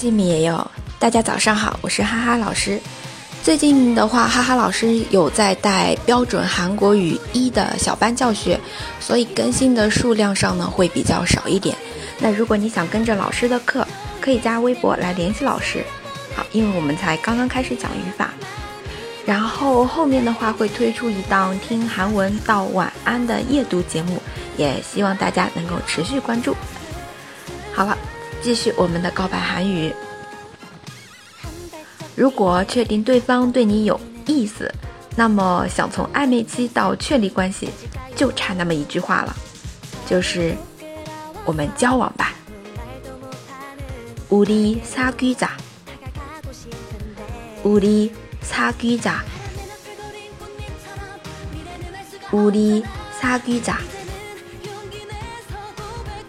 [0.00, 2.80] 西米也有，大家早上好，我是哈哈老师。
[3.42, 8.58] 最近的话，哈哈老师有在带标准韩国语一的小班教学，
[8.98, 11.76] 所以更新的数量上呢会比较少一点。
[12.18, 13.86] 那如果你想跟着老师的课，
[14.20, 15.84] 可以加微博来联系老师。
[16.34, 18.30] 好，因为我们才刚刚开始讲语法，
[19.26, 24.20] 然后后面的话会推出一档听韩文到晚安的夜读节目，
[24.56, 26.56] 也希望大家能够持续关注。
[27.74, 27.96] 好了。
[28.41, 29.93] 继续我们的告白韩语。
[32.15, 34.73] 如果确定对方对你有意思，
[35.15, 37.69] 那么想从暧昧期到确立关系，
[38.15, 39.35] 就差那么一句话了，
[40.05, 40.55] 就是
[41.43, 42.33] 我们交往吧。
[44.29, 45.49] 우리사귀 자，
[47.63, 49.21] 우리사귀 자，
[52.31, 53.77] 우리사귀 자。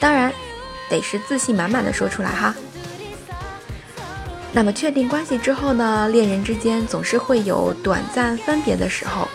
[0.00, 0.32] 当然。
[0.89, 2.55] 得是自信满满的说出来哈。
[4.53, 9.27] 那么确定关系之后呢，恋人之间总是会有短暂分别的时候，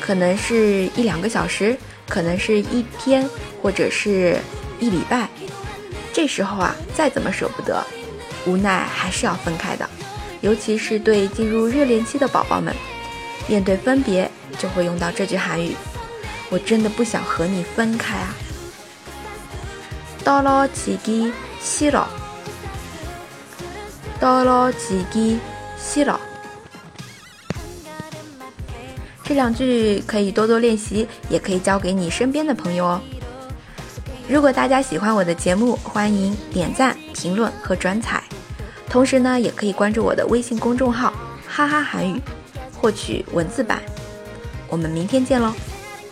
[0.00, 1.76] 可能是一两个小时，
[2.08, 3.28] 可能是一天，
[3.62, 4.36] 或者是
[4.80, 5.28] 一礼拜。
[6.12, 7.84] 这时候啊，再怎么舍不得，
[8.46, 9.88] 无奈还是要分开的。
[10.40, 12.74] 尤其是对进入热恋期的宝宝们，
[13.46, 15.76] 面对分别就会用到这句韩语
[16.50, 18.34] ：“我真的不想和你分开啊。”
[20.23, 22.05] 떨어지기싫 어，
[24.19, 26.17] 떨어지기싫 어。
[29.23, 33.01] 这两句可以多多练习，也可以教给你身边的朋友哦。
[34.29, 38.23] 如果大家喜欢我的节目，欢迎点赞、评论和转采。
[38.89, 42.21] 同时呢，也可以关注我的微信公众号“哈哈韩语”，
[42.73, 43.81] 获取文字版。
[44.69, 45.53] 我们明天见喽，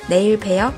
[0.09, 0.71] 내일봬 요。